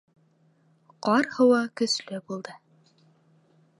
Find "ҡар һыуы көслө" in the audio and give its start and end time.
1.07-2.23